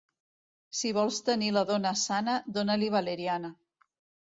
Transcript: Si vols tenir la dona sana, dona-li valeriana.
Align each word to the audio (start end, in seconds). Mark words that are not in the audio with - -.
Si 0.79 0.93
vols 0.99 1.19
tenir 1.27 1.51
la 1.59 1.63
dona 1.73 1.93
sana, 2.05 2.39
dona-li 2.59 2.91
valeriana. 2.99 3.55